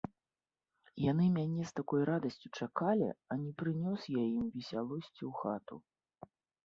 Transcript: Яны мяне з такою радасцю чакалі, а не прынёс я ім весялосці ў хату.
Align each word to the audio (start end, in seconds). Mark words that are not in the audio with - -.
Яны 1.11 1.25
мяне 1.33 1.61
з 1.71 1.75
такою 1.81 1.99
радасцю 2.11 2.47
чакалі, 2.59 3.07
а 3.35 3.37
не 3.45 3.51
прынёс 3.63 4.01
я 4.17 4.23
ім 4.39 4.47
весялосці 4.59 5.21
ў 5.29 5.31
хату. 5.43 5.75